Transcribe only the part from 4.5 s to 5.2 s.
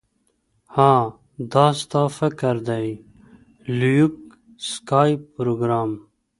سکای